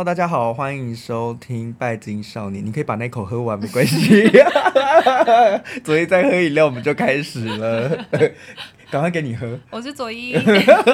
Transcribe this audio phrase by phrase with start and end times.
[0.00, 2.62] Hello，大家好，欢迎收听《拜金少年》。
[2.66, 4.32] 你可以把那口喝完，没关系。
[5.84, 8.06] 左一再喝饮料，我们就开始了。
[8.90, 9.60] 赶快给你喝。
[9.68, 10.34] 我是左一。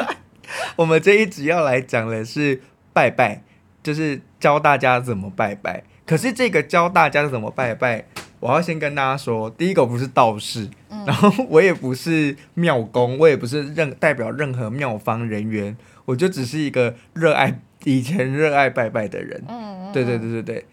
[0.74, 2.60] 我们这一集要来讲的是
[2.92, 3.44] 拜拜，
[3.80, 5.84] 就是教大家怎么拜拜。
[6.04, 8.06] 可是这个教大家怎么拜拜，
[8.40, 15.76] 我要先跟大家说，第一个不是道士，嗯、然后我也不是庙公，我也不是任代表任何庙方人员，
[16.06, 17.60] 我就只是一个热爱。
[17.84, 20.66] 以前热爱拜拜的人，嗯，对对对对对，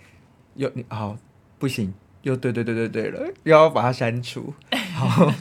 [0.55, 1.17] 又你好
[1.59, 4.53] 不行，又对对对对对了， 又要把它删除。
[4.95, 5.31] 好，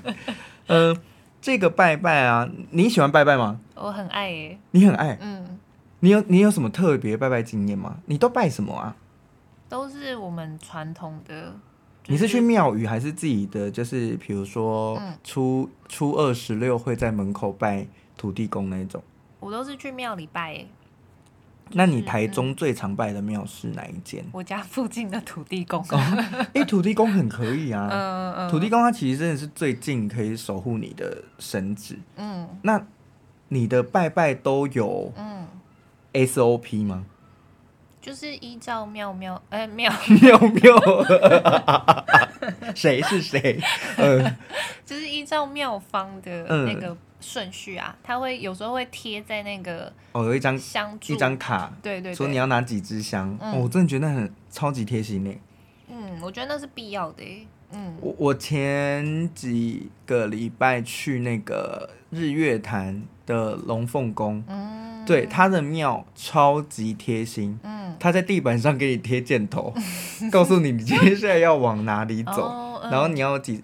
[0.67, 0.97] 嗯、呃，
[1.41, 3.61] 这个拜拜啊，你喜欢拜拜吗？
[3.75, 4.59] 我很爱耶。
[4.73, 5.17] 你很爱？
[5.20, 5.59] 嗯。
[6.01, 7.98] 你有你有什么特别拜拜经验吗？
[8.06, 8.97] 你都拜什么啊？
[9.69, 11.55] 都是我们传统的。
[12.03, 13.70] 就是、你是去庙宇还是自己的？
[13.70, 17.86] 就是比如说初、嗯、初二十六会在门口拜
[18.17, 19.01] 土地公那种。
[19.39, 20.67] 我都是去庙里拜耶。
[21.75, 24.25] 那你台中最常拜的庙是哪一间？
[24.33, 25.83] 我家附近的土地公。
[25.91, 27.89] 哎、欸，土地公很可以啊。
[27.92, 28.51] 嗯嗯。
[28.51, 31.97] 土地公他其实真的是最近可以守护你的神祇。
[32.17, 32.48] 嗯。
[32.62, 32.84] 那
[33.48, 35.47] 你的拜拜都有嗯
[36.12, 37.05] SOP 吗？
[38.01, 40.77] 就是依照庙庙哎 庙庙庙，
[42.75, 43.61] 谁是谁？
[43.97, 44.36] 嗯，
[44.84, 46.97] 就是依照庙方的那个。
[47.23, 53.53] 顺序啊，它会有时候会贴在那个哦，有一张香一张卡，对，对对，说你要拿几支香，嗯。
[53.53, 55.33] 哦，我真的觉得很超级贴心呢。
[55.89, 57.25] 嗯，我觉得那是必要的。
[57.70, 69.73] 嗯，我我前几个礼拜去那个日月潭的龙凤宫，嗯，对，它的庙超级贴心，嗯，他在地板上给你贴箭头，
[70.31, 73.62] 告诉你你接下来要往哪里走，哦嗯，然后你要几。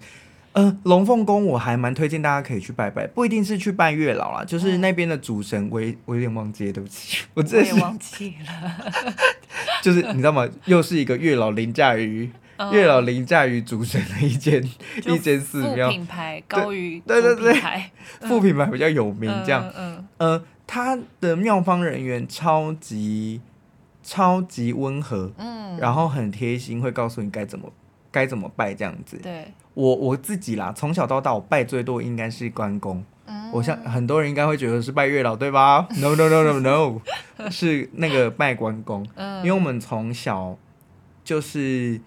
[0.53, 8.93] 嗯，龙凤宫我还蛮推荐大家可以去拜拜，不一定是去拜月老啦，就是那边的主神，我我有点忘记了，对不起， 我真的忘记了，
[9.83, 10.49] 就是你知道吗？
[10.65, 14.61] 又是一个月老凌驾于、嗯、月老凌驾于主神的一间
[15.05, 17.83] 一间寺庙，品牌高于对对对对，
[18.27, 23.39] 副品牌比较有名，这样，嗯嗯，呃，他的庙方人员超级
[24.03, 27.71] 超级温和，嗯，然后很贴心，会告诉你该怎么。
[28.11, 29.19] 该怎么拜这样子？
[29.21, 33.03] 对，我我自己啦，从小到大我拜最多应该是关公。
[33.27, 37.01] 嗯，我想很多人应该会觉得是拜月老对吧？No no no no no，
[37.51, 39.05] 是那个拜关公。
[39.15, 40.57] 嗯，因为我们从小
[41.23, 42.01] 就是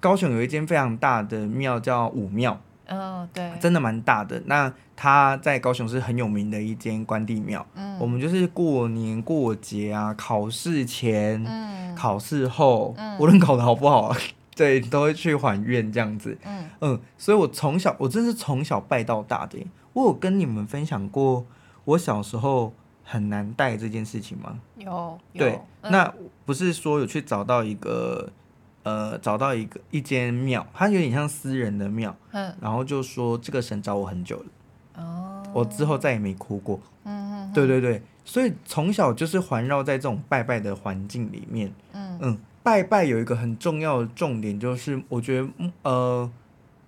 [0.00, 2.60] 高雄有一间非常大的庙叫武庙。
[2.88, 4.40] 嗯，对，真的蛮大的。
[4.46, 7.66] 那他在高雄是很有名的一间关帝庙。
[7.74, 14.14] 嗯，我们就是过年过节啊，考试前、嗯、考试后，嗯、无论考得好不好。
[14.56, 16.36] 对，都会去还愿这样子。
[16.42, 19.58] 嗯嗯，所以我从小，我真是从小拜到大的。
[19.92, 21.44] 我有跟你们分享过
[21.84, 22.72] 我小时候
[23.04, 24.58] 很难带这件事情吗？
[24.78, 25.18] 有。
[25.32, 26.12] 有对，嗯、那
[26.46, 28.30] 不是说有去找到一个，
[28.82, 32.16] 呃，找到一个一间庙，它有点像私人的庙。
[32.32, 32.54] 嗯。
[32.58, 35.02] 然后就说这个神找我很久了。
[35.02, 35.42] 哦。
[35.52, 36.80] 我之后再也没哭过。
[37.04, 37.52] 嗯嗯。
[37.52, 41.70] 对对对，所以从小就是环绕在这种拜拜的环境里面。
[41.92, 42.38] 嗯嗯。
[42.66, 45.48] 拜拜有一个很重要的重点，就是我觉得，
[45.82, 46.28] 呃，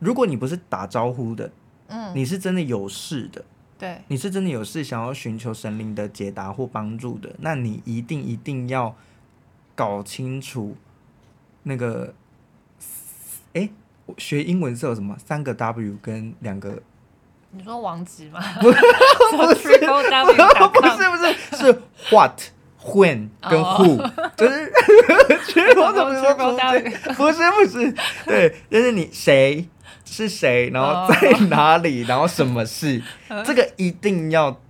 [0.00, 1.52] 如果你不是打招呼的，
[1.86, 3.44] 嗯，你是真的有事的，
[3.78, 8.96] 对，你是真的有事想要寻求神灵的解答或帮助的，那你一定一定要
[9.76, 10.76] 搞清楚
[11.62, 12.12] 那个，
[13.52, 13.70] 哎，
[14.16, 16.82] 学英文是有什么三个 W 跟两个，
[17.52, 18.40] 你说网址吗？
[18.60, 18.78] 不是
[19.30, 19.78] 不是
[21.08, 22.40] 不是是 What。
[22.94, 24.10] When 跟 Who、oh.
[24.36, 24.72] 就是，
[25.78, 26.34] 我怎么说
[27.14, 27.94] 不是不是，
[28.24, 29.68] 对，就是你谁
[30.04, 32.10] 是谁，然后在哪里，oh.
[32.10, 33.02] 然后什么事，
[33.44, 34.60] 这个一定要，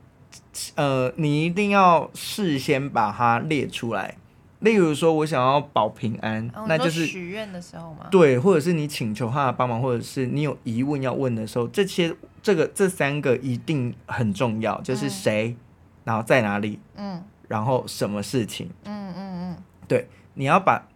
[0.74, 4.16] 呃，你一定要事先把它列出来。
[4.60, 8.06] 例如说，我想要保平安，oh, 那就是许愿的时候吗？
[8.10, 12.12] 对，或者是你请求他的帮忙，或者是你有疑问要问的时候，这些
[12.42, 15.56] 这个这三个一定很重要，就是谁，嗯、
[16.04, 17.22] 然后在哪里，嗯。
[17.48, 18.71] 然后什么事情？
[18.84, 19.56] 嗯嗯嗯，
[19.89, 20.86] 对，你要把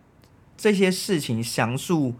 [0.57, 2.15] 这些事情详述，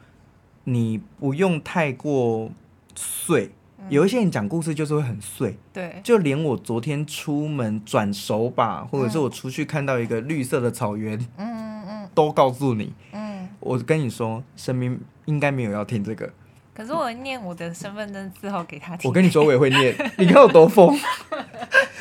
[0.65, 2.51] 你不用太过
[2.97, 3.53] 碎。
[3.79, 12.93] 嗯、有一些人讲故事就是会很碎，对，就连我昨天出门转手把，或者是我出去看到一个绿色的草原，嗯嗯嗯， 都告诉你。
[13.13, 16.33] 嗯，我跟你说，神明应该没有要听这个。
[16.75, 19.07] 可是我念我的身份证字号给他听。
[19.09, 19.95] 我跟你说，我也会念。
[20.17, 20.97] 你看我多疯。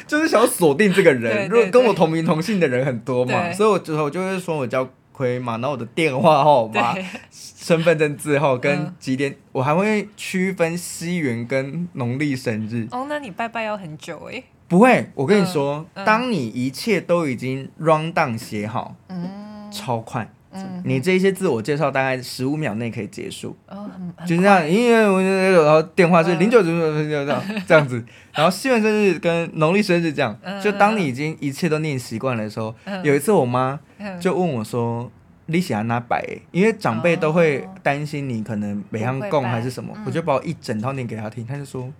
[0.07, 6.95] 就是想要锁定这个人，如果跟我同名同姓的人很多嘛，所以我之后就会说我叫亏嘛，然后我的电话号码、
[7.31, 12.87] 身份证字号跟几点，嗯、我还会区分西元跟农历生日。
[12.91, 14.43] 哦，那你拜拜要很久哎？
[14.67, 20.31] 不会，我跟你说，嗯嗯、当你一切都已经 run down 写好，嗯，超快。
[20.53, 23.89] 嗯，你这些自我介绍大概十五秒内可以结束，哦，
[24.25, 28.03] 就这样，因为我然后电话是零九九九九这样这样子，
[28.33, 33.79] 然后新闻生日跟农历生日这样，就当你已经一切都念习惯了的时候，有一次我妈
[34.19, 35.09] 就问我说
[35.47, 41.91] ：“你喜欢哪摆？”因为长辈都会担心你可能每样供还是什么，我就把我一整套念给她听，她就说：“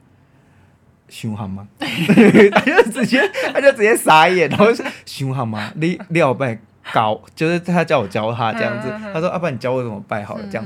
[1.08, 3.22] 凶悍吗？” 他就直接
[3.54, 5.72] 他就直接傻眼，然后说：“凶悍吗？
[5.76, 6.60] 你你要拜？”
[6.94, 10.66] 搞 就是他叫我教他这样子，他说：“阿、啊、爸，你教我怎么拜好了。”这样，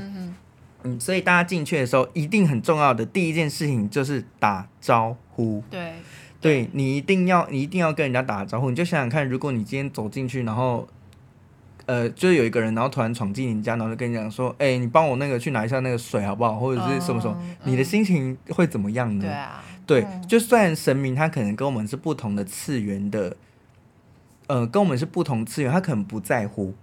[0.83, 5.63] 嗯，所以大家进去的时候，一定很重要的第一件事情就是打招呼。
[5.69, 5.94] 对，
[6.39, 8.69] 对你一定要，你一定要跟人家打招呼。
[8.69, 10.88] 你就想想看，如果你今天走进去，然后，
[11.86, 16.56] 呃，就是有一个人，然后突然闯进你家，然后就跟你讲说：“哎、欸，你帮我那个去拿一下那个水好不好？
[16.56, 19.24] 或者是什么什么？”嗯、你的心情会怎么样呢？
[19.24, 23.36] 对啊，对，就算神明他可能跟我们是不同的次元的。
[24.47, 26.74] 呃，跟我们是不同次元，他可能不在乎。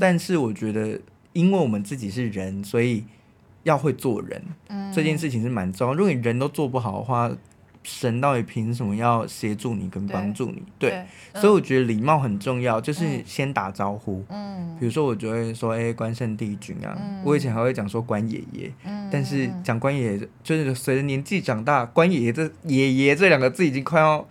[0.00, 1.00] 但是我觉得，
[1.32, 3.04] 因为我们自己是人，所以
[3.62, 4.42] 要会做人。
[4.68, 4.92] 嗯。
[4.92, 5.94] 这件事情是蛮重要。
[5.94, 7.30] 如果你人都做不好的话，
[7.84, 10.62] 神到底凭什么要协助你跟帮助你？
[10.78, 11.04] 对。
[11.34, 14.24] 所以我觉得礼貌很重要，就是先打招呼。
[14.28, 14.76] 嗯。
[14.80, 18.72] 比如说，我就会说：“哎、欸，关圣帝君啊！”嗯、我以前还会讲说关爷爷。
[18.84, 19.08] 嗯。
[19.12, 24.26] 但是讲关爷爷，就是随着年纪长大，关爷爷这“爷爷”这两个字已经快要。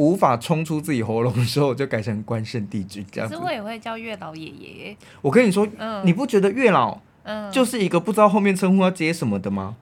[0.00, 3.34] 无法冲出自己喉咙的时候，我就改成关圣帝君这样子。
[3.34, 4.96] 可是我也会叫月老爷爷。
[5.20, 6.98] 我跟你说，嗯、你不觉得月老，
[7.52, 9.76] 就是一个不知道后面称呼要接什么的吗？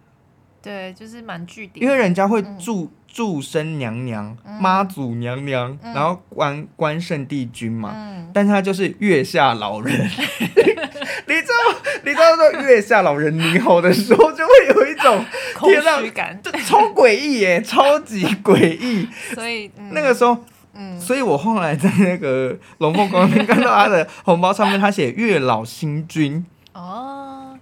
[0.60, 1.81] 对，就是蛮具体。
[1.81, 9.94] 因为人家会祝祝生娘娘、妈、嗯、祖娘娘，然后关关圣帝君嘛，嗯、但是他就是月下老人。
[11.26, 15.25] 你知道，你知道说月下老人你好的时候，就会有一种
[15.56, 19.08] 空虚感，超诡异耶， 超级诡异。
[19.34, 20.37] 所以、嗯、那个时候，
[20.75, 26.44] 嗯，所以我后来在那个龙凤宫那边看到他的红包上面，他写月老星君。
[26.72, 27.18] 哦，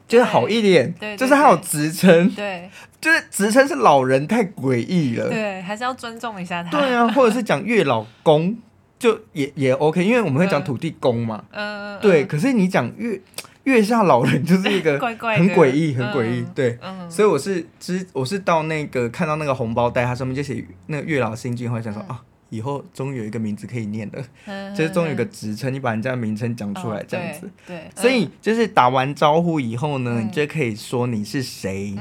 [0.07, 2.71] 就是好一点，对，就是他有职称，对，
[3.01, 8.57] 就是职称是老人太诡异了，对，还是要尊重一下他，对啊，或者是讲月老公，
[8.99, 13.21] 就也也 OK，因为我们会讲土地公嘛，嗯，对，可是你讲月。
[13.67, 16.79] 月下老人就是一个很诡异、很诡异，对，
[17.11, 31.95] 所以我是知我是到那个看到那个红包袋，它上面就写那个月老星君，会想说啊，以后终于有一个名字可以念了，就是终于有个职称，你把人家名称讲出来这样子，对，所以就是打完招呼以后呢，你就可以说你是谁，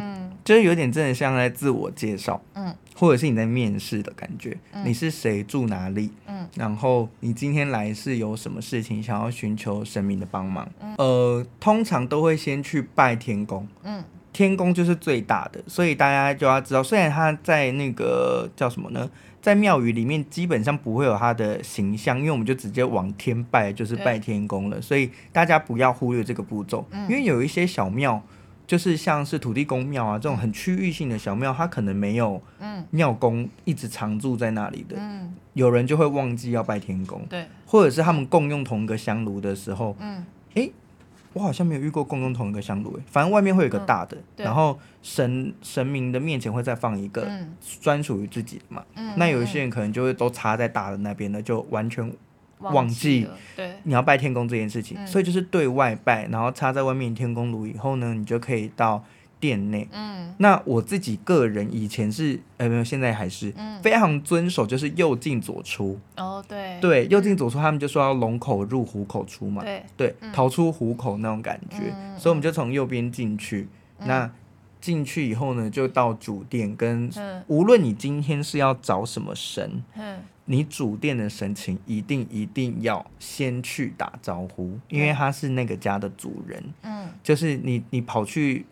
[0.43, 2.41] 就是有点真的像在自我介绍，
[2.95, 6.11] 或者是你在面试的感觉，你是谁，住哪里？
[6.27, 10.69] 嗯，然后你今天来是有什么事情想要寻求神明的帮忙？
[10.79, 19.09] 嗯，呃，通常都会先去拜天公，嗯，天宫就是最大的，所以大家就要知道，虽然他在那个叫什么呢，
[19.45, 28.19] 在庙宇里面基本上不会有他的形象，因为我们就直接往天拜，就是拜天公了，所以大家不要忽略这个步骤，因为有一些小庙。
[28.67, 32.41] 就是像是土地公庙啊这种很区域性的小庙，它可能没有
[32.89, 40.25] 庙公一直常住在那里的，嗯、有人就会忘记要拜天公，对，或者是他们共用同一个香炉的时候，嗯，
[40.55, 40.71] 欸，
[41.35, 47.29] 我好像没有遇过共用同一个香炉，反正外面会有一个大的，嗯、然后神神明的面前会再放一个
[47.79, 52.11] 专属于自己的嘛，嗯、那有一些人可能就会都插在大的那边的，就完全。
[52.59, 59.03] 忘记对，你要拜天公这件事情，嗯、所以就是对外拜，然后插在外面天公炉以后呢，你就可以到
[59.45, 59.87] 店内。
[59.91, 65.99] 嗯，那我自己个人以前是，呃，没有，现在还是嗯非常遵守，就是右进左出。
[66.17, 69.61] 哦，对，对，右进左出，他们就说要龙口入虎口出嘛。
[69.61, 73.67] 对，对，逃出虎口那种感觉，嗯、所以我们就从右边进去。
[73.99, 74.31] 嗯、那
[74.81, 77.11] 进去以后呢，就到主殿，跟
[77.47, 79.83] 无论你今天是要找什么神。
[79.95, 86.63] 嗯你主殿的神情一定一定要先去打招呼，因为他是那个家的主人。
[86.83, 88.63] 嗯，就是你你跑去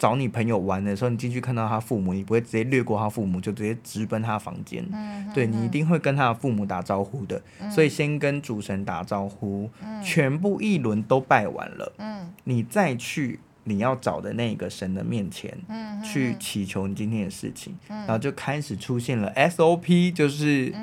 [0.00, 4.84] 找你朋友玩的时候，你进去看到他父母，你不会直接略过他父母，就直接直奔他房间。
[4.92, 7.40] 嗯，对，你一定会跟他的父母打招呼的。
[7.60, 13.38] 嗯，所以先跟主神打招呼，嗯，全部一轮都拜完了，嗯，你再去。
[13.64, 15.56] 你要找的那个神的面前，
[16.02, 20.74] 去祈求你今天的事情，嗯、然后就开始出现了 SOP，就是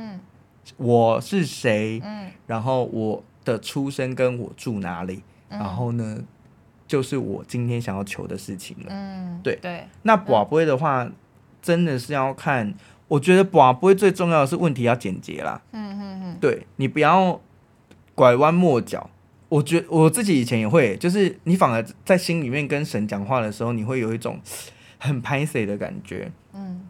[0.77, 6.19] 我是谁，嗯、然后我的出生跟我住哪里，嗯、然后呢，
[6.88, 8.86] 就是我今天想要求的事情了。
[8.89, 9.86] 嗯、对对。
[10.03, 11.13] 那寡杯的话，嗯、
[11.62, 12.74] 真的是要看，
[13.08, 15.62] 我觉得寡杯最重要的是问题要简洁啦。
[15.74, 17.39] 嗯嗯嗯对，你不要
[18.15, 19.10] 拐弯抹角。
[19.50, 24.39] 我觉我自己以前也会，就是你反而在心里面跟神讲话的时候，你会有一种
[24.98, 26.29] 很拍谢的感觉。
[26.51, 26.86] 嗯，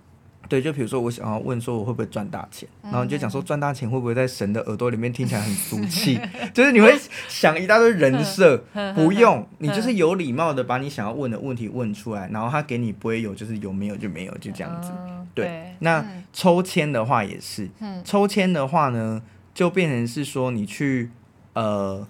[0.48, 6.20] 对，就比如说我想要问说我会不会赚大钱，然后你就讲说赚大钱会不会在神的耳朵里面听起来很俗气，
[6.54, 8.58] 就是你会想一大堆人设，
[8.96, 14.92] 不用，你就是有礼貌的把你想要问的问题问出来，然后他给你不会有，就是有没有就没有，就这样子。
[15.34, 17.70] 对，那抽签的话也是，
[18.04, 19.22] 抽签的话呢，
[19.54, 21.12] 就变成是说你去
[21.54, 22.08] 呃。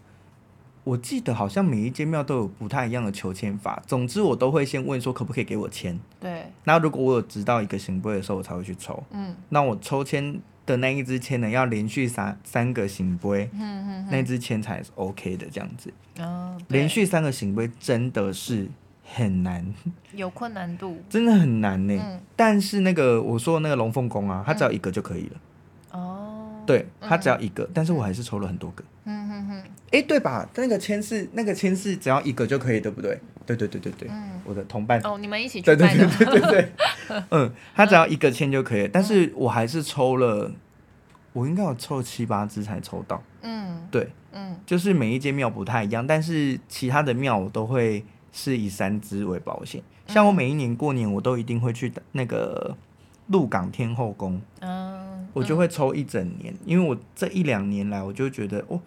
[0.87, 3.83] 我记得好像每一间庙都有不太一样的求签法。
[3.85, 5.99] 总之，我都会先问说可不可以给我签。
[6.17, 6.49] 对。
[6.63, 9.03] 那如果我有知道一个圣杯的时候，我才会去抽。
[9.11, 9.35] 嗯。
[9.49, 15.91] 那我抽签的那一支签呢，要连续三三个圣杯，嗯嗯嗯，那支签才是 OK 的这样子。
[16.19, 16.57] 哦。
[16.69, 18.69] 连续三个圣杯真的是
[19.03, 19.65] 很难。
[20.13, 20.97] 有困难度。
[21.09, 21.99] 真的很难呢。
[22.01, 22.21] 嗯。
[22.37, 25.37] 但是那个我说的那个龙凤宫啊，它只要一个就可以了。
[25.91, 26.63] 哦。
[26.65, 28.81] 对，它只要一个，但是我还是抽了很多个。
[29.27, 29.63] 嗯哼哼。
[29.91, 30.47] 哎，对吧？
[30.55, 33.19] 那个签是那个签是只要一个就可以，对不对？
[33.45, 34.07] 对对对对对。
[34.11, 34.99] 嗯，我的同伴。
[35.03, 35.65] 哦，你们一起去。
[35.65, 36.71] 对对对对对对。
[37.31, 40.51] 嗯，他只要一个签就可以，但是我还是抽了，
[41.31, 43.23] 我应该有抽七八支才抽到。
[43.41, 48.03] 嗯，对，嗯，就是每一间庙不太一样，但是其他的庙我都会
[48.33, 49.81] 是以三支为保险。
[50.07, 52.75] 像我每一年过年，我都一定会去那个
[53.27, 54.41] 鹿港天后宫。
[54.59, 58.81] 嗯，我就会抽一整年，因为我这一两年来，我就觉得哦。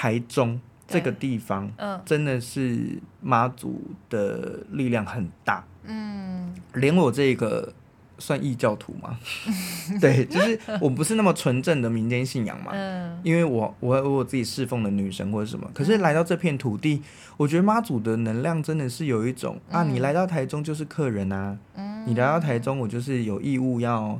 [0.00, 7.70] 台中这个地方，嗯，真的是妈祖的力量很大，嗯，连我这个
[8.18, 9.18] 算异教徒吗，
[10.00, 17.02] 对，就是我不是那么纯正的民间信仰嘛，嗯，因为我我我自己侍奉的女神或者什么，可是来到这片土地，
[17.36, 24.18] 我觉得妈祖的能量真的是有一种啊，你来到台中就是客人啊，嗯，你来到台中，我就是有义务要，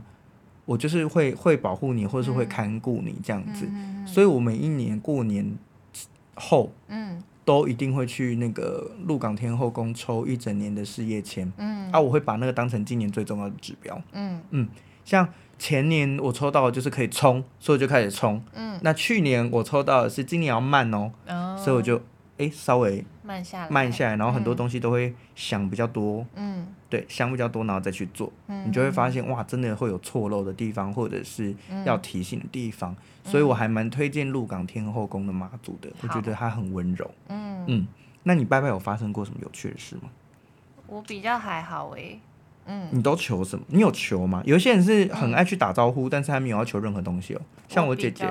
[0.66, 3.66] 我就是会会保护你，或者是会看顾你这样子，
[4.06, 5.56] 所以我每一年过年。
[6.40, 14.40] 后，嗯，都一定会去那个鹿港天后宫抽一整年的事业签，嗯，啊，我会把那个当成今年最重要的指标，嗯。
[14.50, 14.68] 嗯，
[15.04, 15.28] 像
[15.58, 21.96] 前年我抽到的就是可以冲，所以我就开始冲，嗯，那去年我抽到的是今年要慢哦，哦，所以我就
[22.38, 26.66] 哎、欸、稍微慢下来，慢下来，然后很多东西都会想比较多，嗯。
[26.88, 32.90] 对，想比较多，然后再去做，嗯、你就会发现哇，真的会有错漏的地方，或者是要提醒的地方。
[33.24, 37.08] 嗯、所以我还蛮推荐鹿港天后宫的妈祖的，我觉得她很温柔。
[37.28, 37.86] 嗯嗯，
[38.24, 40.10] 那你拜拜有发生过什么有趣的事吗？
[40.88, 42.18] 我比较还好诶。
[42.66, 43.64] 嗯，你都求什么？
[43.68, 44.42] 你有求吗？
[44.44, 47.40] 有一些人是很爱去打招呼，嗯、但是他没有要求任何东西哦。
[47.68, 48.28] 像我姐姐，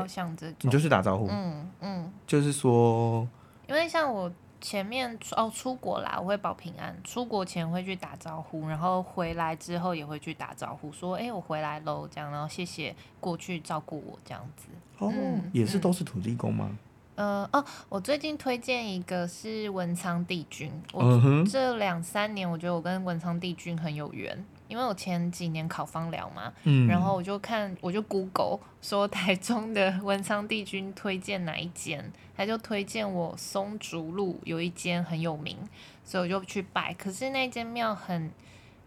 [0.63, 1.29] 你就是打招呼。
[1.29, 3.25] 嗯嗯，嗯就是说，
[3.69, 4.29] 因为像我。
[4.61, 6.95] 前面哦，出国啦，我会保平安。
[7.03, 14.67] 出国前会去打招呼，然后回来之后也会去打招呼，说：“哎，我回来喽。”这样，然后谢谢过去照顾我这样子。
[14.97, 16.77] 哦，嗯、也是都是土地公吗？
[17.15, 20.71] 呃哦，我最近推荐一个是文昌帝君。
[20.93, 24.45] 我这两三年，我觉得我跟文昌帝君很有缘。
[24.69, 35.57] 因为我前几年考芳疗嘛，嗯、然后我就看，我就 Google 说台中的文昌帝君推荐哪一间，他就推荐我松竹路有一间很有名，
[36.05, 36.93] 所以我就去拜。
[36.93, 38.31] 可是那间庙很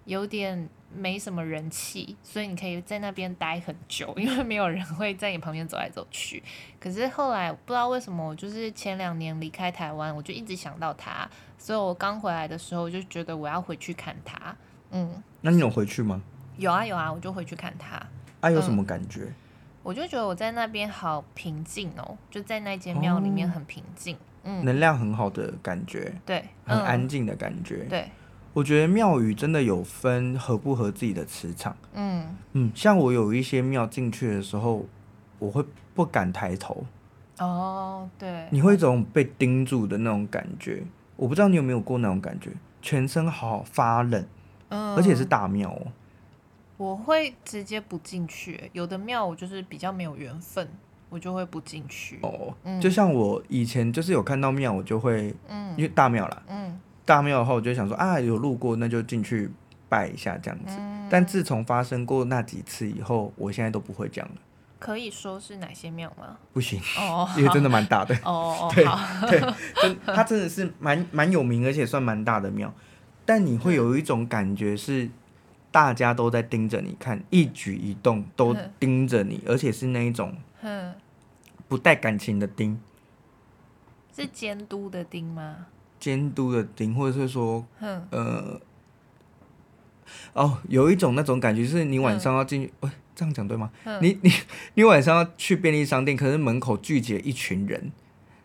[0.05, 6.41] 有点没什么人气，所以你可以在那边待很久，因为没有人会在你旁边走来走去。
[6.79, 14.57] 可是后来不知道为什么，我就是前两年离开台湾，我就一直想到他，所以我刚回来的时候就觉得我要回去看他。
[14.93, 16.23] 嗯，那你有回去吗？
[16.57, 18.01] 有啊有啊，我就回去看他。
[18.41, 19.23] 啊，有什么感觉？
[19.25, 19.35] 嗯，
[19.83, 28.09] 我就觉得我在那边好平静哦，就在那间庙里面很平静，哦，嗯，能量很好的感觉，对，很安静的感觉，对。
[28.55, 32.37] 我觉得庙宇真的有分合不合自己的磁场，嗯。
[32.53, 34.85] 嗯，像我有一些庙进去的时候，
[35.39, 36.85] 我会不敢抬头，
[37.39, 40.83] 哦，对，你会有一种被盯住的那种感觉，
[41.17, 42.51] 我不知道你有没有过那种感觉，
[42.83, 44.23] 全身好发冷。
[44.73, 45.87] 嗯，而且是大庙哦。
[46.79, 50.69] 我会直接不进去，有的庙我就是比较没有缘分，
[51.11, 52.19] 我就会不进去。
[52.23, 59.49] 哦，嗯、就像我以前就是有看到庙，我就会，嗯，因为大庙啦，嗯，大庙的话，我就想说啊，有路过那就进去
[59.89, 60.75] 拜一下这样子。
[60.81, 64.37] 嗯、但自从发生过那几次以后，我现在都不会这样了。
[64.81, 66.37] 可以说是哪些庙吗？
[66.53, 68.69] 不行哦， 因为真的蛮大的 哦。
[68.75, 68.85] 对
[69.31, 69.41] 对，
[69.81, 72.75] 真它真的是蛮蛮有名，而且算蛮大的庙。
[73.25, 75.09] 但你会有一种感觉是，
[75.71, 80.37] 大家都在盯着你看，一举一动都盯着你，而且是那一种，
[81.69, 82.79] 不带感情的盯，
[84.15, 85.67] 是监督的盯吗？
[86.01, 87.65] 监督的盯，或者是说，
[88.11, 88.61] 呃，
[90.33, 93.71] 哦，有一种那种感觉，是你晚上要进去，喂，这样讲对吗？
[94.01, 94.33] 你你
[94.75, 97.93] 你晚上要去便利商店，可是门口聚集了一群人，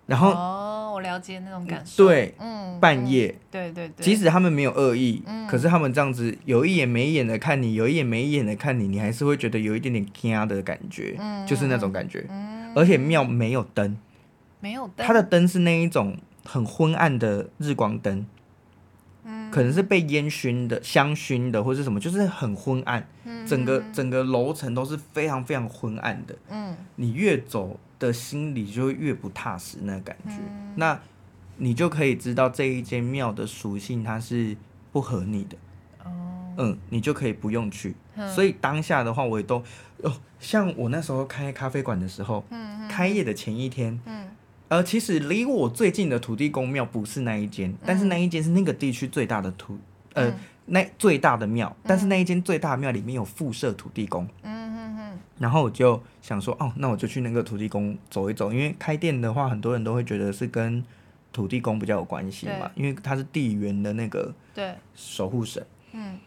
[0.05, 0.76] 然后。
[0.97, 2.07] 我了解那种感受。
[2.07, 12.25] 对，嗯，半夜，嗯、对对对，即使他们没有恶意，嗯、可是他们这样子有一眼没一眼的看你，有一眼没一眼的看你，你还是会觉得有一点点惊的感觉，嗯、就是那种感觉。
[12.29, 13.95] 嗯、而且庙没有灯，
[14.59, 18.25] 没有灯，它的灯是那一种很昏暗的日光灯。
[19.51, 26.35] 可能是被烟熏的、香熏的，或者什么，就是很昏暗，嗯、整个整个楼层都是非常非常昏暗的。
[26.49, 30.99] 嗯，你越走的心里就会越不踏实，那感觉，嗯、那
[31.57, 34.55] 你就可以知道这一间庙的属性它是
[34.91, 35.57] 不合你的。
[36.03, 37.95] 哦，嗯，你就可以不用去。
[38.15, 39.63] 嗯、所以当下的话，我也都
[40.03, 44.27] 哦，像我那时候开咖啡馆的时候，嗯嗯、开业的前一天，嗯。
[44.69, 49.77] 呃，其实离我最近的土地公庙不是那一间，嗯、但是那一间是那个地区最大的土，
[50.13, 54.27] 呃，嗯、那最大的庙，但是那一间最大的庙里面有附设土地公。
[54.43, 55.19] 嗯嗯嗯。
[55.39, 60.83] 然后我就想说，哦，那我就去那个土地公走一走，因为开店的话，很多人都会觉得是跟
[61.31, 65.65] 土地公比较有关系嘛，因为他是地缘的那个对守护神。
[65.93, 66.17] 嗯。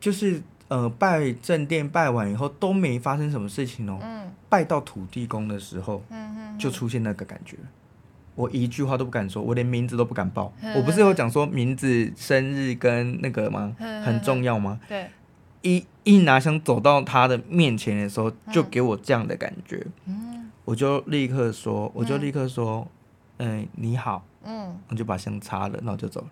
[0.00, 0.42] 就是
[0.72, 3.98] 呃，拜正殿拜完以后都没发生什么事情哦。
[4.00, 4.30] 嗯。
[4.48, 6.02] 拜到土地公的时候。
[6.08, 7.56] 嗯就出现那个感觉，
[8.34, 10.52] 我一句话都不敢说，我连名字都不敢报。
[10.76, 13.74] 我不是有讲说名字、生日跟那个吗？
[14.04, 14.80] 很重要吗？
[14.88, 15.08] 对。
[15.60, 19.86] 一一拿香走到他的面前的时候，就给我这样的感觉。
[20.06, 22.86] 嗯我就立刻说，我就立刻说，
[23.38, 24.24] 嗯，你好。
[24.44, 24.74] 嗯。
[24.88, 26.28] 我就把香插了，然后就走了。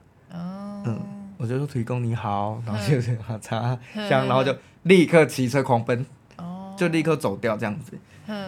[0.87, 1.20] 嗯。
[1.41, 3.01] 我就说土地公你好，然后就
[3.41, 6.05] 插香，然后就立刻骑车狂奔。
[6.77, 7.93] 就立刻走掉这样子。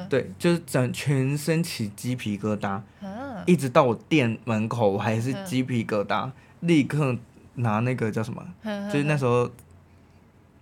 [0.09, 7.15] 对，就是整全身起鸡皮疙瘩，啊、一直到我店门口我还是鸡皮疙瘩，嗯、立刻
[7.57, 9.51] 拿那个叫什么，嗯、就是那时候，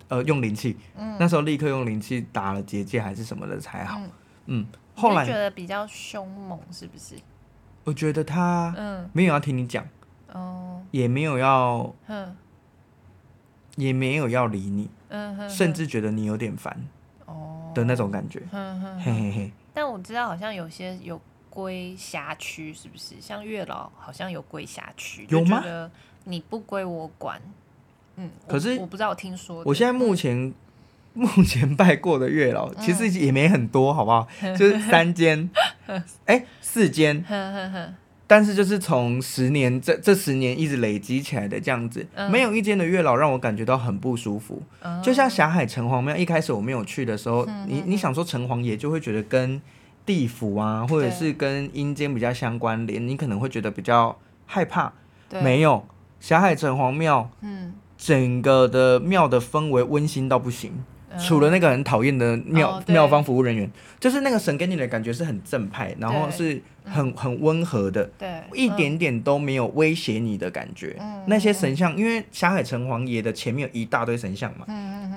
[0.09, 4.09] 呃，用灵气，嗯、那时候立刻用灵气打了结界还是什么的才好，嗯，
[4.47, 7.15] 嗯，后来觉得比较凶猛是不是？
[7.85, 9.09] 我觉得他嗯。
[9.13, 9.87] 没有要听你讲，
[10.33, 12.35] 嗯、也没有要，嗯、
[13.75, 16.75] 也没有要理你，嗯、甚至觉得你有点烦。
[17.25, 19.51] 哦的那种感觉，嘿嘿嘿。
[19.73, 21.17] 但我知道好像有些有
[21.49, 23.15] 归辖区，是不是？
[23.21, 25.63] 像月老好像有归辖区，有吗？
[26.25, 27.41] 你不归我管，
[28.17, 28.29] 嗯。
[28.45, 29.63] 可是我不知道，我听说。
[29.65, 30.53] 我现在目前
[31.13, 34.27] 目前拜过的月老，其实也没很多，好不好？
[34.59, 35.49] 就是三间，
[36.27, 37.23] 哎，四间。
[38.31, 44.63] 但是就是从十年这这十年一直累积起来的这样子，没有一间的月老让我感觉到很不舒服。
[45.03, 49.61] 就像霞海城隍庙，一开始我没有去的时候，你你想说城隍爷就会觉得跟
[50.05, 54.93] 地府啊，或者是跟阴间比较相关联，你可能会觉得比较害怕。
[55.43, 55.85] 没有
[56.21, 57.73] 霞海城隍庙，嗯。
[57.97, 60.71] 整个的庙的氛围温馨到不行。
[61.19, 66.61] 除了那个很讨厌的庙庙方服务人员，就是那个神给你的感觉是很正派，然后是
[66.91, 70.95] 很很温和的，对，一点点都没有威胁你的感觉。
[71.27, 74.65] 那些神像，因为霞海城隍爷的前面有一大堆神像嘛，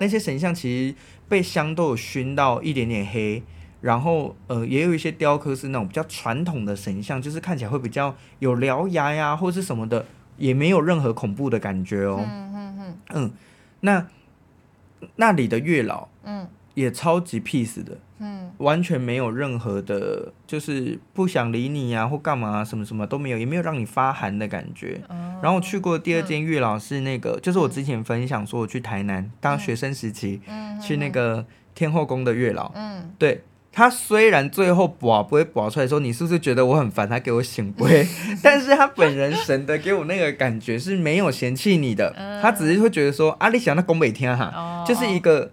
[0.00, 0.94] 那些神像其实
[1.28, 3.42] 被香都有熏到一点点黑，
[3.80, 10.06] 然后呃也有一些雕刻是那种比较传统的神像，就是看起来会比较有獠牙呀或是什么的，
[10.38, 12.20] 也没有任何恐怖的感觉哦。
[12.24, 13.32] 嗯嗯
[13.80, 14.06] 那。
[15.16, 25.00] 那里的月老，嗯，也超级 peace 的，嗯，完全没有任何的，就是不想理你呀、啊，或干嘛、啊，什么什么都没有，也没有让你发寒的感觉。
[25.08, 33.42] 哦、然后我去过第二间月老是那个，嗯、就是我之前分享说我去台南、嗯、当学生时期，嗯，去那个天后宫的月老，嗯，对。
[33.74, 37.08] 他虽然最后拔不会拔出来说，你是不是觉得我很烦？
[37.08, 38.06] 他给我醒不会，
[38.40, 45.50] 但是他本人神的给我那个感觉是没有嫌弃你的，他只是会觉得说啊，你想那宫北天哈，就是一个，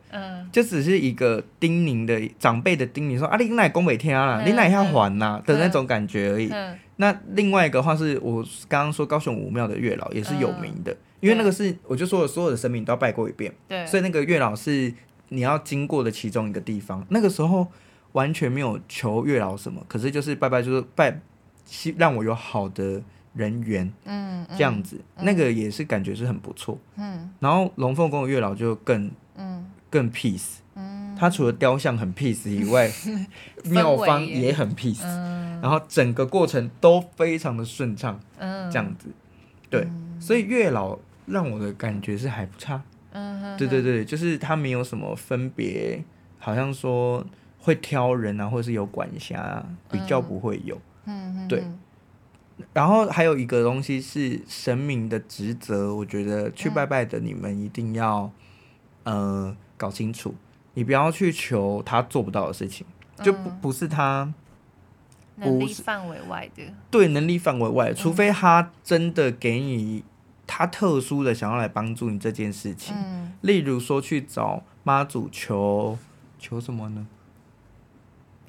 [0.52, 6.54] 就只是一个叮咛的长辈的叮咛说啊，你哪宫北天啊，你哪要还呐的那种感觉而已。
[6.98, 14.94] 那另外一个话是我刚刚说高雄武庙的月老也是有名的，因为那个是我就说所有的神明都要拜过一遍，对，所以那个月老是
[15.30, 17.04] 你要经过的其中一个地方。
[17.10, 17.66] 那个时候。
[18.14, 21.22] 完全没有求月老什么，可是就是拜拜，就是拜，
[21.66, 23.02] 希让我有好的
[23.34, 27.30] 人缘，嗯，这样子，嗯、那个也是感觉是很不错，嗯。
[27.40, 31.16] 然后龙凤宫的月老就更，嗯，更 peace，嗯。
[31.18, 32.92] 他除了雕像很 peace 以外，
[33.64, 35.62] 庙方也很 peace，嗯。
[35.62, 39.08] 然后整个过程都非常的顺畅，嗯，这样子，
[39.70, 39.82] 对。
[39.82, 46.04] 嗯、所以月老让我的感觉是还不差，嗯，对对对，就是他没有什么分别，
[46.38, 47.26] 好像说。
[47.62, 50.78] 会挑人啊，或者是有管辖啊，比较不会有。
[51.06, 51.64] 嗯，对。
[52.74, 58.32] 然后还有一个东西是神明的职责，我觉得去拜拜的你们一定要，
[59.04, 60.36] 呃，搞清楚。
[60.74, 62.86] 你不要去求他做不到的事情，
[63.22, 64.32] 就不不是他，
[65.36, 70.04] 能力范围外的，对，能力范围外，除非他真的给你
[70.46, 75.98] 他特殊的想要来帮助你这件事情，嗯、例如说去找妈祖求
[76.40, 77.08] 求什么呢？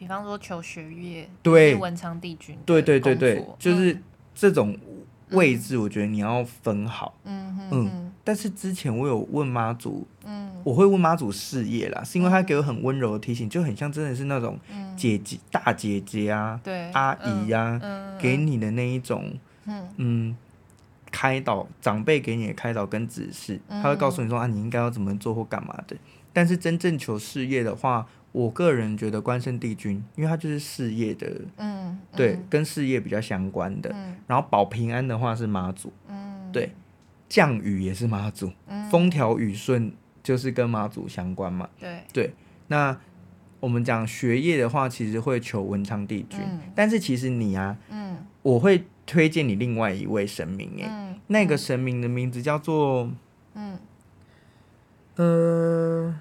[0.03, 3.97] 比方说求学业，对，文昌帝君，对对对对，就是
[4.35, 4.77] 这种
[5.31, 7.15] 位置，我觉得你要分好。
[7.23, 8.13] 嗯嗯，嗯。
[8.25, 14.59] 但是之前我有问妈祖，嗯，我会问妈祖事业啦，是因为他给我很温柔的提醒，就很像真的是那种
[14.97, 17.81] 姐姐、大姐姐啊，对，阿姨呀，
[18.19, 19.33] 给你的那一种，
[19.99, 20.37] 嗯，
[21.13, 25.97] 开导长辈给你的开导跟指示，他会告诉你说啊，你应该要怎么做或干嘛的。
[26.33, 33.95] 但是真正求事业的话，我个人觉得关圣帝君，因为他就是事业的，嗯，对，跟事业比较相关的。
[34.27, 36.73] 然后保平安的话是妈祖，嗯，对，
[37.29, 38.51] 降雨也是妈祖，
[38.91, 39.93] 风调雨顺
[40.23, 41.69] 就是跟妈祖相关嘛。
[41.79, 42.35] 对对，
[42.69, 42.99] 那
[43.61, 46.41] 我们讲学业的话，其实会求文昌帝君，
[46.75, 53.11] 但是其实你啊，嗯，我会推荐你另外一位神明，哎，那个神明的名字叫做，
[53.53, 53.79] 嗯，
[55.17, 56.15] 呃。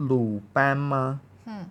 [0.00, 1.20] 鲁班吗？
[1.44, 1.66] 嗯，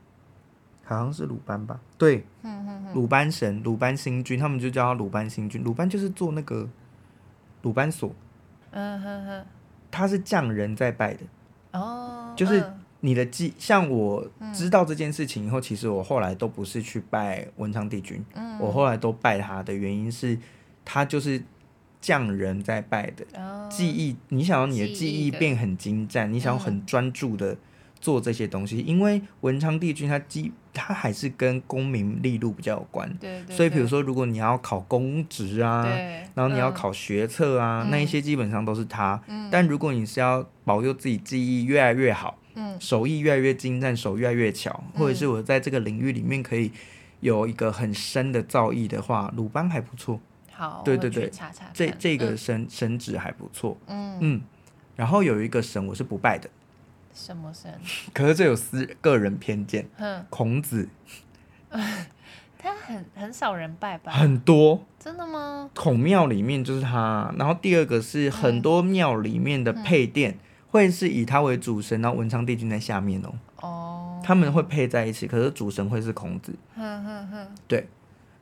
[0.83, 1.79] 好像是鲁班吧。
[1.97, 5.63] 对，嗯嗯嗯，鲁班神、鲁班星君，他们就叫他鲁班星君。
[5.63, 6.69] 鲁班就是做那个
[7.63, 8.13] 鲁班锁，
[8.69, 9.45] 嗯哼哼，
[9.89, 11.21] 他是匠人在拜的。
[11.71, 12.63] 哦，就是
[12.99, 20.37] 你的记，像我知道这件事情以后，其实我后来都不是去拜文昌帝君，嗯，我后来都拜他的原因是，
[20.85, 21.41] 他就是
[21.99, 23.25] 匠人在拜的。
[23.41, 27.57] 哦，记忆，你想要你的记忆变很精湛，你想要很专注的。
[28.01, 39.21] 做这些东西，因为文昌帝君他基他还是跟功名利禄比较有关，对对对，所以比如说如果你要考公职啊，对然后你要考学测啊，嗯、那一些基本上都是他。
[39.27, 46.71] 嗯、但如果你是要保佑自己记忆越来越好，嗯、手艺越来越精湛，手越来越巧，或者是我在这个领域里面可以
[47.19, 50.19] 有一个很深的造诣的话，鲁班还不错。
[50.51, 53.77] 好，对对对，查查这这个神、嗯、神职还不错。
[53.87, 54.17] 嗯。
[54.21, 54.41] 嗯，
[54.95, 56.49] 然后有一个神我是不拜的。
[57.25, 57.69] 什么神？
[58.13, 59.87] 可是这有私个人偏见。
[59.97, 60.87] 哼孔子，
[62.57, 64.11] 他很很少人拜吧？
[64.11, 64.83] 很多。
[64.97, 65.69] 真的吗？
[65.75, 70.37] 孔庙里面就是他，然后第二个是很多庙里面的配殿
[70.69, 73.33] 会是以他为主神，然后文昌帝君在下面哦。
[73.61, 74.21] 哦。
[74.23, 76.53] 他们会配在一起，可是主神会是孔子。
[76.75, 77.47] 哼哼哼。
[77.67, 77.87] 对。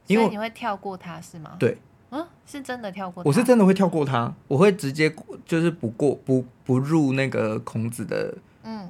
[0.07, 1.55] 因为你会跳过他是吗？
[1.59, 1.77] 对。
[2.09, 3.21] 嗯，是真的跳过。
[3.25, 5.13] 我是真的会跳过他，我会直接
[5.45, 8.33] 就是不过不不入那个孔子的。
[8.69, 8.89] 嗯，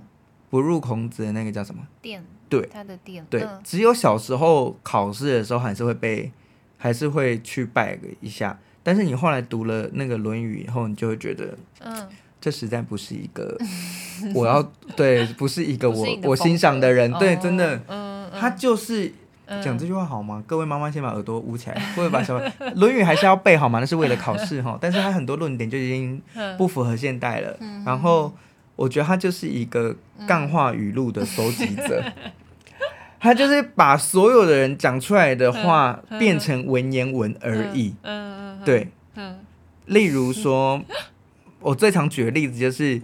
[0.50, 2.24] 不入孔子的那个叫什么殿？
[2.50, 3.24] 对，他的殿。
[3.30, 6.32] 对，只有小时候考试的时候还是会被，
[6.78, 8.58] 还是会去拜一下。
[8.82, 12.08] 但是你后来读了那个《论语》以后，你就会觉得，嗯，
[12.42, 13.56] 这实在不是一个
[14.34, 14.63] 我要
[14.96, 17.12] 对，不是一个我我欣赏的人。
[17.20, 19.13] 对，真的，嗯，他就是
[19.62, 20.42] 讲这句话好吗？
[20.48, 22.40] 各位妈妈先把耳朵捂起来，或者把小
[22.76, 23.80] 《论语》还是要背好吗？
[23.80, 24.78] 那是为了考试哈。
[24.82, 26.22] 但是他很多论点就已经
[26.58, 28.34] 不符合现代了，然后。
[28.78, 29.94] 我觉得他就是一个
[30.26, 32.32] 干话语录的收集者，嗯、
[33.20, 37.94] 他就是把所有的人讲出来的话变成文言文而已。
[38.04, 39.40] 嗯嗯、对，嗯、
[39.88, 40.82] 例如说，
[41.60, 43.02] 我最常举的例子就是，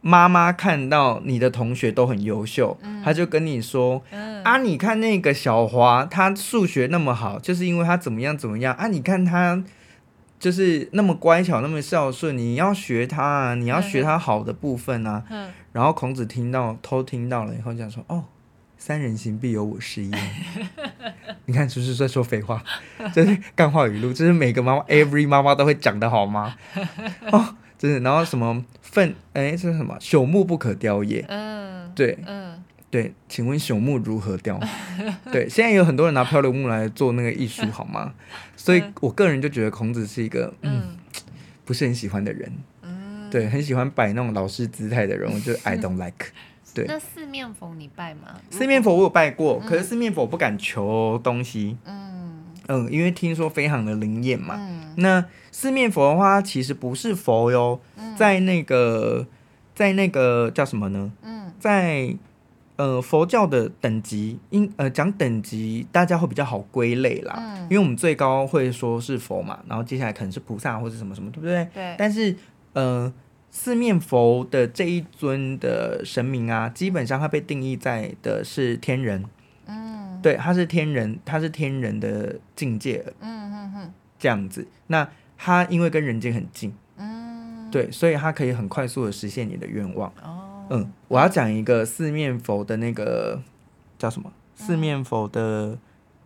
[0.00, 4.00] 妈妈看到你的同学都很优秀，他就跟你说，
[4.44, 8.72] 啊，你看那个小华，他数学那么好，就是因为他怎么样怎么样。
[8.74, 9.62] 啊，你看他。
[10.38, 15.24] 就是那么乖巧，那么孝顺，你要学他啊，你要学他好的部分啊。
[15.30, 18.24] 嗯、然后孔子听到，偷听到了以后讲说：“哦，
[18.76, 20.30] 三人行必有我师焉。
[21.46, 22.62] ”你看是不是在说废话？
[23.14, 26.56] 这是干话语录，这是每个妈妈，every 妈妈都会讲的好吗？
[27.32, 28.00] 哦，真的。
[28.00, 29.14] 然后什么粪？
[29.32, 29.96] 哎，这是什么？
[30.00, 31.24] 朽木不可雕也。
[31.28, 32.62] 嗯，对，嗯。
[32.88, 34.58] 对，请问朽木如何雕？
[35.32, 38.14] 对，现在有很多人拿漂流木来做那个艺术，好吗？
[38.56, 40.96] 所以我个人就觉得孔子是一个嗯，
[41.64, 42.50] 不是很喜欢的人。
[42.82, 46.28] 嗯，对，很喜欢摆那种老师姿态的人，我就 I don't like。
[46.72, 48.40] 对，那四面佛你拜吗？
[48.50, 51.76] 四面佛我有拜过，可是四面佛我不敢求东西。
[51.84, 54.54] 嗯嗯，因为听说非常的灵验嘛。
[54.58, 57.80] 嗯，那四面佛的话，其实不是佛哟，
[58.16, 59.26] 在那个
[59.74, 61.12] 在那个叫什么呢？
[61.22, 62.16] 嗯，在。
[62.76, 67.34] 呃，佛教的等级，应呃讲等级，大家会比较好归类啦。
[67.38, 71.66] 嗯，因为我们最高会说是佛嘛，然后接下来可能是菩萨或者什么什么，对不对？
[71.72, 71.94] 对。
[71.98, 72.36] 但是，
[72.74, 73.10] 呃，
[73.50, 79.24] 四面佛的这一尊的神明啊，基本上它被定义在的是天人。
[79.66, 80.20] 嗯。
[80.20, 83.02] 对，它是天人，他是天人的境界。
[83.20, 83.92] 嗯嗯嗯。
[84.18, 85.08] 这样子，那
[85.38, 86.74] 他因为跟人间很近。
[86.98, 87.70] 嗯。
[87.70, 90.12] 对，所以他可以很快速的实现你的愿望。
[90.22, 90.35] 哦。
[90.70, 93.40] 嗯，我要讲一个四面佛的那个
[93.98, 94.32] 叫什么？
[94.54, 95.78] 四面佛的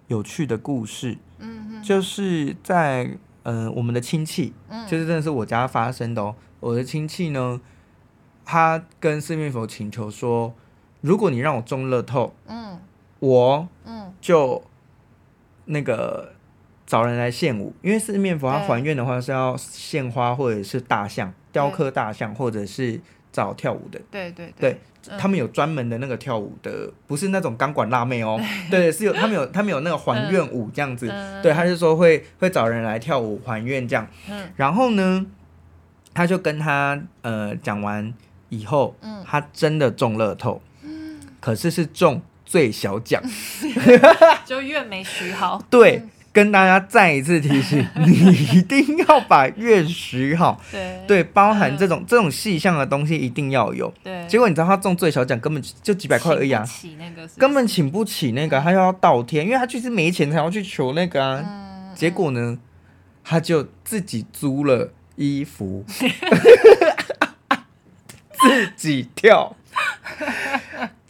[0.06, 6.34] 有趣的故事，嗯哼，就是在呃我们的亲戚，嗯，就是真的是我家发生的哦。
[6.60, 7.60] 我的亲戚呢，
[8.44, 10.54] 他跟四面佛请求说，
[11.00, 12.78] 如果你让我中乐透，嗯，
[13.18, 14.62] 我嗯就
[15.64, 16.32] 那个
[16.86, 23.00] 找人来献舞，因为四面佛他还愿的话是要献花或者是大象，雕刻大象或者是
[23.32, 24.70] 找跳舞的，对对对。
[24.72, 24.78] 对
[25.18, 28.38] 他们有专门的那个跳舞的，不是那种钢管辣妹哦，
[28.70, 31.06] 对，是有他们有他们有那个还愿舞这样子，
[31.42, 34.06] 对，他就说会会找人来跳舞还愿这样，
[34.56, 35.24] 然后呢，
[36.12, 38.12] 他就跟他呃讲完
[38.50, 39.24] 以后，嗯。
[39.26, 41.18] 他真的中乐透，嗯。
[41.40, 43.22] 可是是中最小奖，
[44.44, 46.02] 就愿没许好，对。
[46.32, 50.60] 跟大家再一次提醒， 你一定要把月许好。
[50.70, 53.92] 对对，包含这种、嗯、这种细项的东西一定要有。
[54.04, 54.26] 对。
[54.28, 57.26] 结果你知道他中最小奖根本就几百块而已啊，请那个？
[57.36, 61.42] 根本请不起那个，他又要倒贴，因为他就是没钱才要去求那个啊。
[61.44, 62.58] 嗯、结果呢，
[63.24, 65.84] 他就自己租了衣服，
[68.76, 69.56] 自己跳。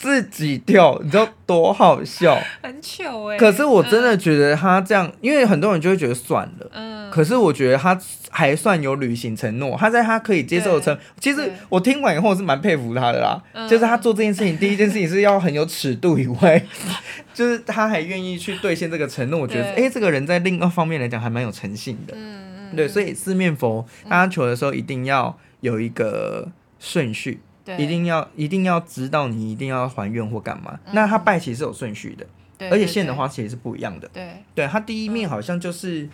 [0.01, 2.35] 自己跳，你知道多好笑？
[2.65, 3.39] 很糗哎、欸！
[3.39, 6.71] 可是我真的觉得他这样，嗯、因为很多人就会觉得算了。
[6.73, 7.11] 嗯。
[7.11, 10.99] 可是我觉得他还算有履行承诺，他在他可以接受的承。
[11.21, 13.39] 其实我听完以后是蛮佩服他的啦。
[13.53, 16.65] 嗯、就是他做这件事情，第一件事情是要很有尺度以外，
[17.35, 19.39] 就是他还愿意去兑现这个承诺。
[19.39, 22.15] 我觉得，哎、欸，这个人在另一方面来讲还蛮有诚信的。
[22.17, 22.77] 嗯嗯。
[22.77, 27.41] 对，所以四面佛，大家求的时候一定要有一个顺序。
[27.79, 34.09] 一定要一定要知道你一定要还愿或干嘛，嗯、那他拜其实是有顺序的，对而且线的话其实是不一样的。
[34.13, 36.11] 对，对他第一面好像就是，嗯、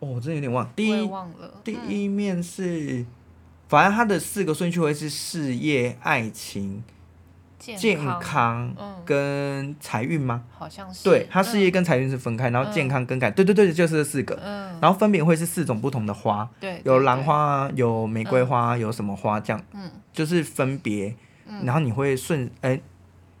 [0.00, 1.60] 哦，我真的有点忘，第一忘了。
[1.64, 3.06] 第一面是，嗯、
[3.68, 6.82] 反正他的四个顺序会是事业、爱情。
[7.60, 10.42] 健康跟财运吗？
[10.50, 11.04] 好像是。
[11.04, 14.34] 对，它事业跟财运是分开，然后健康跟改，对对对，就是这四个。
[14.42, 14.78] 嗯。
[14.80, 19.62] 然后分别会是四种不同的花，对，有兰花，有玫瑰花，有什么花这样。
[19.74, 19.90] 嗯。
[20.12, 21.14] 就是分别，
[21.64, 22.80] 然后你会顺，哎，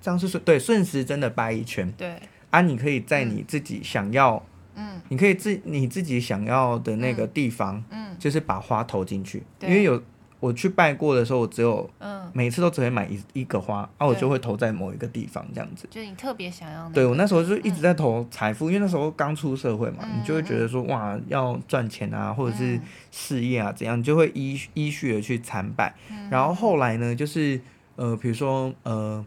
[0.02, 1.90] 这样是顺，对，顺时针的掰一圈。
[1.92, 2.14] 对。
[2.50, 10.02] 啊，你可以在你自己想要，嗯，你可以自你自己想要的那个地方，嗯，就是把花投进去，因为有。
[10.40, 11.88] 我去拜过的时候，我只有，
[12.32, 15.86] 每次都只会买一一个花，啊，我就会投在某一个地方这样子。
[15.90, 16.88] 就你特别想要。
[16.88, 25.94] 对，我那时候就一直在投财富，因为那时候刚出社会嘛，你就会觉得说哇，要赚钱啊，或者是事业啊怎样，你就会依依序的去参拜。
[26.30, 27.60] 然后后来呢，就是
[27.96, 29.22] 呃，比如说呃，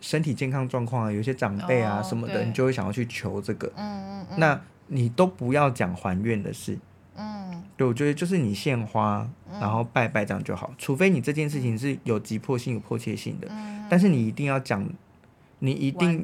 [0.00, 3.70] 身体健康状况啊，有些长辈啊什么的，你就会想要去求这个。
[3.76, 4.38] 嗯嗯。
[4.38, 6.78] 那你都不要讲还愿的事。
[7.78, 9.26] 嗯，对，我觉得就是你献花，
[9.60, 13.48] 然后拜拜这样就好，除非你这件事情是有急迫性、有迫切性的，
[13.88, 14.84] 但是你一定要讲，
[15.60, 16.20] 你一定，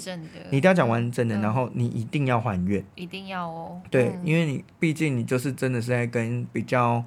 [0.50, 7.04] 你一定要讲完整的，然后你一定要还愿，一定要哦，对，因为你毕竟你就是真的是在跟比较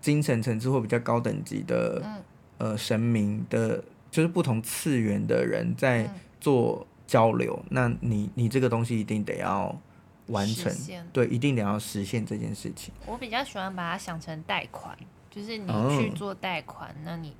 [0.00, 2.02] 精神层次或比较高等级的
[2.56, 9.78] 呃神明的，就是不同次元的人在做交流，那你你这个东西一定得要。
[10.28, 10.72] 完成，
[11.12, 12.92] 对，一定得要实现这件事情。
[13.06, 14.96] 我比较喜欢把它想成贷款，
[15.30, 15.66] 就是你
[15.98, 17.34] 去做贷款，那你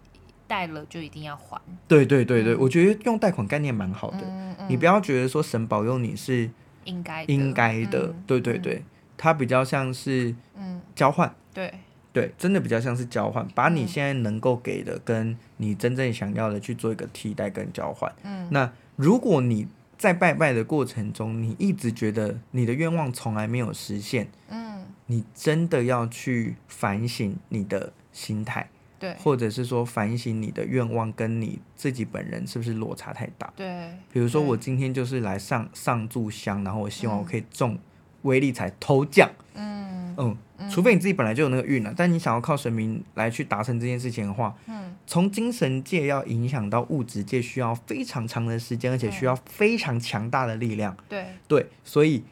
[0.47, 1.61] 贷了就一定要还。
[1.87, 4.57] 对对对对，我觉得用贷款概念蛮好的。
[4.69, 6.51] 你不要觉得说神保佑你是
[6.85, 8.83] 应该应该的，对对对，
[9.17, 10.81] 它比较像是嗯。
[10.95, 11.35] 交换。
[11.53, 11.73] 对。
[12.11, 18.13] 对，真的比较像是交换，把你现在能够给的跟你真正想要的去做一个替代跟交换。
[18.25, 33.91] 嗯，那如果你在拜拜的过程中，你一直觉得你的愿望从来没有实现，嗯，你真的要去反省你的心态，对，或者是说反省你的愿望跟你自己本人是不是落差太大，对。
[34.13, 37.77] 比如说我今天就是来上上炷香，然后我希望我可以中
[38.23, 39.78] 威力彩头奖，嗯
[40.19, 40.37] 嗯，
[40.69, 44.95] 除非你自己本来就有那个运了，但你想要靠神明来去达成这件事情的话，嗯。
[45.07, 50.95] 从精神界要影响到物质界，需要非常长的时间，而且需要非常强大的力量。
[51.09, 51.25] 对。
[51.47, 52.23] 对，所以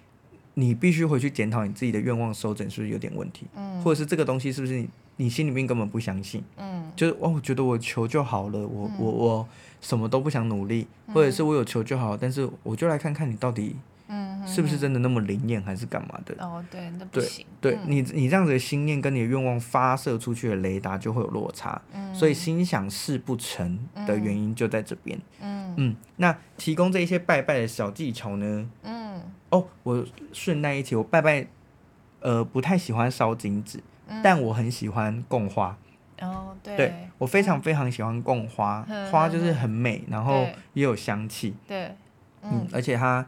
[0.54, 9.48] 你必须回去检讨你自己的愿望收整是不是有点问题，嗯，或者是这个东西是不是你你心里面根本不相信，嗯，就是哦，我觉得我求就好了，我我我
[9.80, 13.76] 什么都不想努力，或者是我有求就好，但是我就来看看你到底。
[14.08, 16.34] 嗯，是不是真的那么灵验，还是干嘛的？
[16.38, 17.44] 哦，对，那不行。
[17.60, 21.80] 对，对你，你这样子的心念跟你的愿望发射出去的雷达就会有落差。
[21.92, 25.18] 嗯，所以心想事不成的原因就在这边。
[25.40, 28.70] 嗯嗯，那提供这一些拜拜的小技巧呢？
[28.84, 31.44] 嗯，哦，我顺带一提，我拜拜，
[32.20, 33.82] 呃，不太喜欢烧金纸，
[34.22, 35.76] 但我很喜欢供花。
[36.20, 41.56] 哦，对，对我非常非常喜欢供花，花就是很美，然后也有香气。
[41.66, 41.92] 对，
[42.42, 43.26] 嗯，而且它。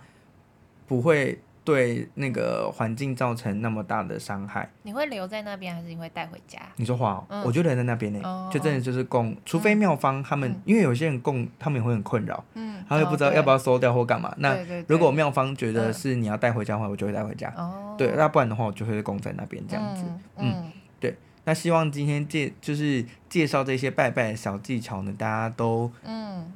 [0.88, 4.68] 不会对那个环境造成那么大的伤害。
[4.82, 6.58] 你会留在那边，还是你会带回家？
[6.76, 14.30] 你说话，嗯、我就留在那边呢，哦、就真的就是供，除非妙方他们，嗯、因为有些人供，他们也会很困扰，嗯，他会不知道要不要收掉或干嘛。
[14.30, 17.52] 哦、那如果妙方觉得是你要带回家的话，我就会带回家。
[17.54, 20.04] 哦，对，那不然的话，我就会供在那边这样子。
[20.38, 21.14] 嗯，嗯对。
[21.44, 26.50] 那希望今天介就是介绍这些拜拜的小技巧呢，大家都嗯。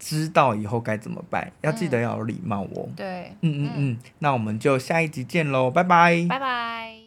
[0.00, 2.88] 知道以后该怎么办，要记得要有礼貌哦。
[2.96, 6.26] 对，嗯嗯嗯，那我们就下一集见喽，拜拜。
[6.28, 6.99] 拜拜。